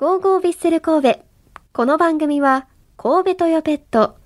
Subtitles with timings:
[0.00, 1.20] ゴーゴービッセル神戸。
[1.74, 2.66] この番組は、
[2.96, 4.16] 神戸トヨペット、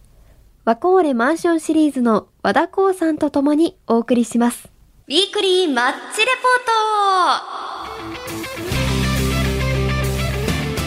[0.65, 4.69] ワコーレマンションシリーズの和田光さんと共にお送りします。
[5.09, 6.43] ウィークリーマッチレポ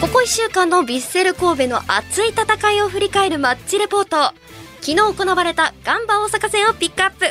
[0.00, 4.32] トここ1週間のヴィッセル神戸の熱い戦いを振り返るマッチレポート
[4.80, 7.26] 昨日行われたガンバ大阪戦をピックアップ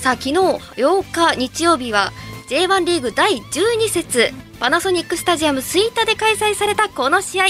[0.00, 2.12] さあ昨日8日日曜日は
[2.48, 4.32] J1 リーグ第12節。
[4.60, 7.46] パナソニックスタジアム吹田で開催されたこの試合。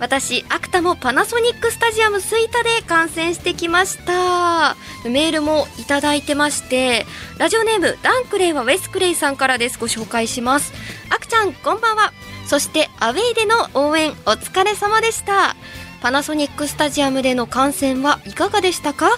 [0.00, 4.74] 私アクタもパナソニックスタジアム吹田で観戦してきました。
[5.08, 7.06] メールもいただいてまして
[7.38, 9.78] ラジオネームランクレイはウェスクレイさんからです。
[9.78, 10.72] ご紹介します。
[11.08, 12.12] アクちゃんこんばんは。
[12.46, 15.54] そしてアウェイでの応援お疲れ様でした。
[16.02, 19.08] パナソニックスタジアムでの観戦はいかがでしたか？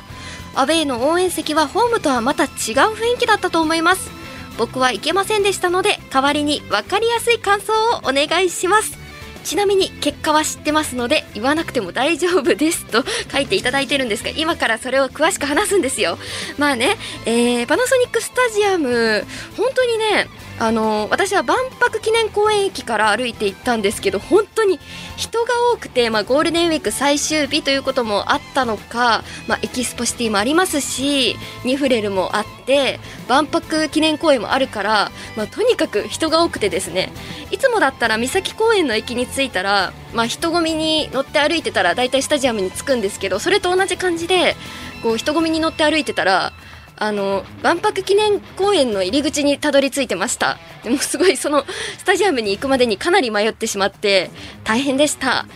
[0.54, 2.50] アウェイの応援席はホームとはまた違う
[2.92, 4.17] 雰囲気だったと思います。
[4.58, 8.98] 僕は行けませんでしたので代わりに分かりやすい感想をお願いします。
[9.44, 12.84] ちなみに結果は知ってますので言わなくても大丈夫です。
[12.84, 16.18] と書いていただいてるんですが今からそれを詳しく話すんですよ。
[16.58, 19.24] まあね、えー、パナソニックスタジアム
[19.56, 20.28] 本当にね
[20.60, 24.80] あの私は万博記念公園駅から歩いて行ったんですけど本当に
[25.16, 37.12] 人が多くて、まあ、ゴールデンウィーク最終日ということもあったのか、まあ、エキスポシティもありますしニフレルもあって万博記念公園もあるから、まあ、とにかく人が多くてですね
[37.52, 44.56] いつもだったら三崎公園の駅に着いたら、まあ、人混みに乗って歩いてたら大体スタジアムに着くんですけどそれと同じ感じで
[45.04, 46.52] こう人混みに乗って歩いてたら
[47.00, 50.58] あの万博記念公園の入り口にたどり着いてました。
[50.82, 51.64] でもすごいその
[51.98, 54.30] スタジアムに行くまでにかなり迷ってしまって
[54.64, 55.46] 大変でした。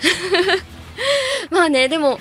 [1.50, 2.20] まあねでも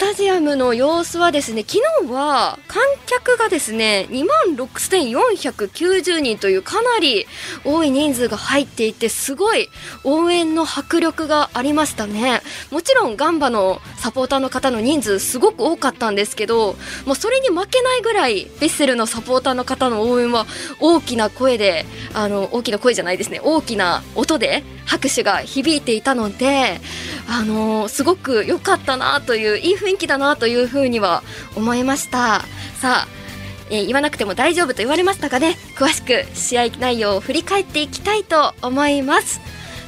[0.00, 7.26] タジアムの様子はですね昨日は観客がですね2万6490人というかなり
[7.66, 9.68] 多い人数が入っていてすごい
[10.02, 12.40] 応援の迫力がありましたね。
[12.70, 20.46] もちろんガンバのサポーターの方の人数すごく多かったんですけどもうそれに負けないぐらいヴィッセルのサポーターの方の応援は
[20.80, 23.42] 大きな声であの大きな声じゃないですね。
[23.44, 26.80] 大きな音で拍手が響いていたので
[27.28, 31.22] あのすごく良かったなといういい雰囲気だなというふうには
[31.54, 32.40] 思いました。
[32.80, 33.08] さあ、
[33.70, 35.56] えー言わなくても大丈夫と言われましたがね。
[35.76, 39.40] 詳しく試合内容を振り返っていきたいと思います。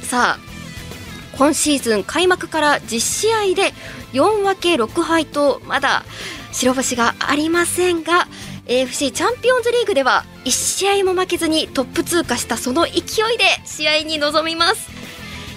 [0.03, 3.73] さあ今シーズン開幕から10試合で
[4.13, 6.05] 4分け6敗とまだ
[6.53, 8.27] 白星がありませんが
[8.65, 12.95] AFC チャンピオンズリーグでは1試合も負けずにトップ通過したその勢い
[13.37, 14.89] で試合に臨みます。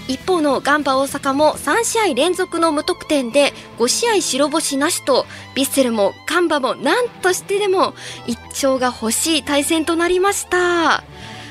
[0.07, 5.25] 一方のガンバ大阪も3試合連続の無得点で5試合白星なしと
[5.55, 7.93] ヴィッセルもガンバも何としてでも
[8.25, 11.03] 1勝が欲しい対戦となりました。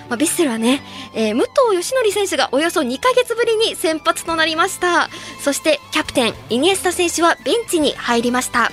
[0.08, 0.82] まあ、ヴィッセルはね、
[1.14, 5.10] えー武藤義則選手がおよそ2ヶ月ぶりに先発となりました。
[5.40, 8.70] そしてキャプテンイニエスタ選手はベンチに入りました。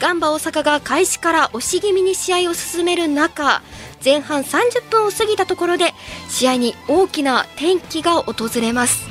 [0.00, 3.62] ガンバ大阪が開始から押し気味に試合を進める中
[4.04, 5.92] 前半30分を過ぎたところで
[6.28, 9.08] 試合に大きな転機が訪れます。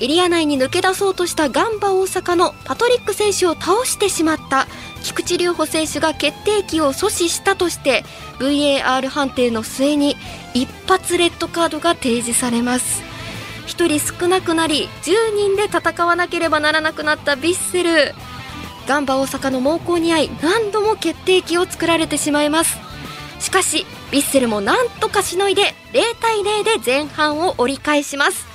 [0.00, 4.66] エリア内に抜け出そうとしたガンバ大阪のパトリック選手を倒してしまった
[5.02, 8.04] 菊池隆穂選手が決定機を阻止したとして
[8.38, 10.16] VAR 判定の末に
[10.52, 13.02] 一発レッドカードが提示されます。
[13.68, 18.14] 1人少なくなり10人で戦わなければならなくなったヴィッセル。
[18.86, 22.78] ガンバ大阪の猛攻に遭い何度も決定機を作られてしまいます。
[23.40, 28.46] しかしヴィッセルもなんとかしのいで0対0で前半を折り返します。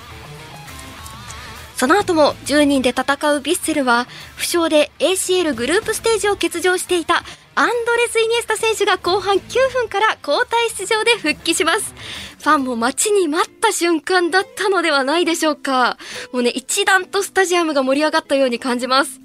[1.75, 7.23] その後も10人で戦うヴィッセルは負傷で ACL グループステージを欠場していた
[7.55, 9.39] アンドレス・イニエスタ選手が後半9
[9.73, 11.93] 分から交代出場で復帰します。
[12.39, 15.97] ファンも待ちに待った瞬間だったのではないでしょうか。
[16.31, 19.19] もうね一段とスタジアムが盛り上がったように感じます。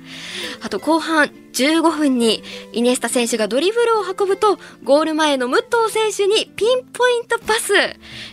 [0.62, 2.42] あと後半15分に
[2.72, 7.72] イニエスタ選手がドリブルを運ぶとゴール前の武藤選手にピンポイントパス。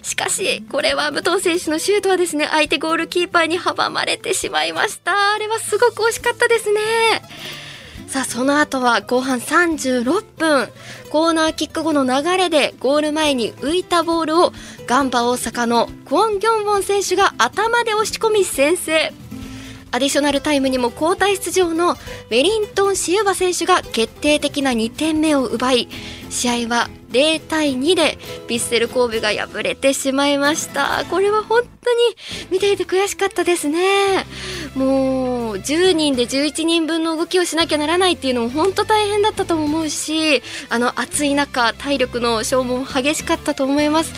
[0.01, 5.33] しかしこれは武藤選手のシュートはですね相手ゴールキーパーに阻まれてしまいました。
[5.33, 6.81] あれはすごく惜しかったですね。
[8.11, 10.03] さあその後は後半36
[10.37, 10.67] 分。
[11.11, 14.51] コーナーキック後の流れでゴール前に浮いたボールを
[14.85, 19.13] ガンバ大阪のクォン・ギョンウォン選手が頭で押し込み先制。
[19.91, 25.89] アディショナルタイムにも交代出場のウェリントン・シウバ選手が決定的な2点目を奪い
[26.29, 28.17] 試合は0対2で
[28.47, 31.03] ヴィッセル神戸が敗れてしまいました。
[31.09, 31.99] これは本当に
[32.49, 34.25] 見ていて悔しかったですね。
[34.75, 44.13] もう10人で11人分の動きをしなきゃならないっていうのも本当大変だったと思うしあの暑い中体力の消耗も激しかったと思います、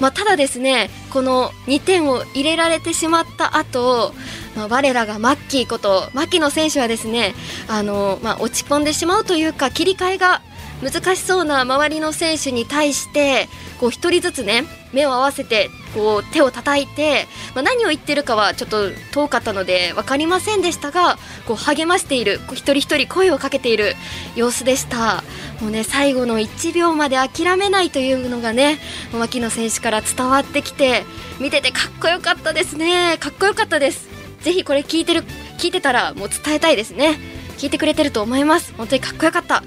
[0.00, 4.12] まあ、ただですねこの2点を入れられてしまった後
[4.56, 7.34] まあ、我らがマッキーこと牧野選手はですね
[7.68, 10.42] あの、まあ、落ち込んでしまうというか切り替えが
[10.82, 13.48] 難しそうな周りの選手に対して
[13.80, 21.16] こう1人ずつね目を合わせてこう手を叩いて、まあ、何を言ってるかはちょっと遠かったので分かりませんでしたが
[21.46, 23.94] こう励ましている一人一人声をかけている
[24.36, 25.22] 様子でした。
[25.60, 28.78] もうね最後の1秒まで諦めないというのがね
[29.12, 31.04] 牧野選手から伝わってきて
[31.40, 33.16] 見ててかっこよかったですね。
[33.18, 34.13] かっこよかったです。
[34.44, 35.24] ぜひこれ聞いてる
[35.58, 37.18] 聞いてたらもう伝えたいですね。
[37.58, 38.74] 聞いてくれてると思います。
[38.76, 39.64] 本当にかっこよかった。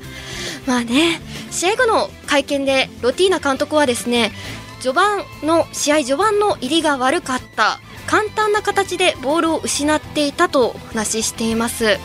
[0.66, 1.20] まあね
[1.52, 4.32] 試合後の会見でロティーナ監督はですね
[4.80, 7.80] 序盤の試合序盤の入りが悪かった。
[8.08, 11.98] 簡単な形でボールを失っていたとお話ししています、え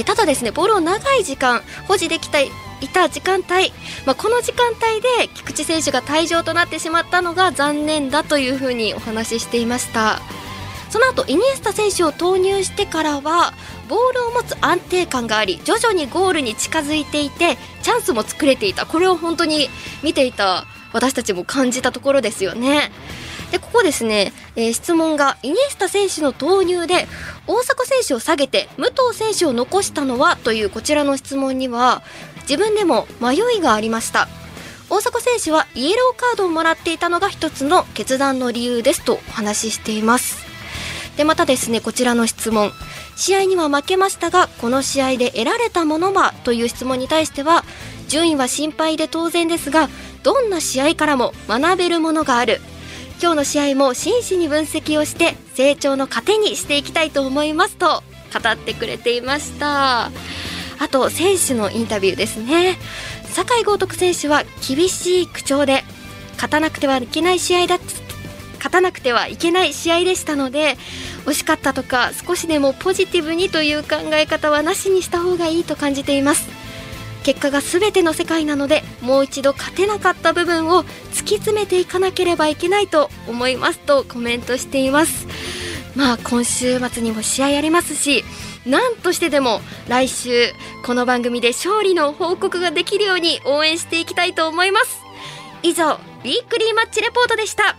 [0.00, 2.50] ー、ただですねボールを長い時間保持できたい
[2.92, 3.72] た時間帯、
[4.06, 10.20] まあ、この時間帯で菊池選手が退場となってしまったのが残念だというふうにお話ししていました。
[10.90, 13.52] その後イニエスタ選手を投入してからは
[13.88, 18.86] ボールを持つ安定感があり徐々にゴールに近づいていてチャンスも作れていた。
[18.86, 19.68] これを本当に
[20.02, 22.90] 見ていた私たちも感じたところですよね。
[23.50, 27.06] でここですね、えー、質問がイニエスタ選手の投入で
[27.46, 32.02] 大迫選手を下げて武藤選手を残したのはというこちらの質問には
[32.42, 34.28] 自分でも迷いがありました。
[34.88, 40.45] 大迫選手はイエローカードをもらっていたのが一つの決断の理由ですとお話ししています。
[41.16, 42.72] でまたですねこちらの質問。
[43.16, 47.64] 試合には負けましたがこの試合で得られたものはという質問に対しては
[48.08, 49.88] 順位は心配で当然ですが
[50.22, 52.60] どんな試合からも学べるものがある。
[53.18, 58.02] 今日の試合も真摯に分析をして成長の糧にしていきたいと思いますと
[58.34, 60.10] 語ってくれていました。
[60.78, 62.78] あと選手のインタビューですね。
[63.30, 65.84] 酒井豪徳選手は厳しい口調で
[66.34, 67.78] 勝たなくてはいけない試合だ
[68.66, 70.76] 勝たなくてはいけない試合でしたので
[71.24, 76.48] 惜しかったとか少しでもポジティブにという考え方はなしにした方がいいと感じています。
[77.22, 85.26] 結果が全ての世界なのでもう一度勝てなかった部分を突き詰めていかなければいけないと思いますとコメントしています。
[85.94, 88.24] まあ今週末にも試合ありますし
[88.66, 90.52] 何としてでも来週
[90.84, 95.00] この番組で勝利の報告ができるように応援していきたいと思います。
[95.62, 97.76] 以上ウィークリーマッチレポートでした。